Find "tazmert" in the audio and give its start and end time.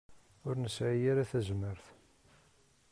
1.31-1.85